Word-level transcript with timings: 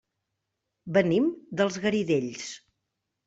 Venim 0.95 1.27
dels 1.61 1.77
Garidells. 1.85 2.49